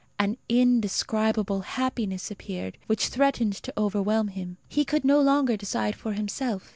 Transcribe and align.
An 0.17 0.37
indescribable 0.49 1.59
happiness 1.59 2.31
appeared, 2.31 2.79
which 2.87 3.05
threatened 3.09 3.53
to 3.57 3.71
overwhelm 3.77 4.29
him. 4.29 4.57
He 4.67 4.83
could 4.83 5.05
no 5.05 5.21
longer 5.21 5.55
decide 5.55 5.93
for 5.95 6.13
himself. 6.13 6.69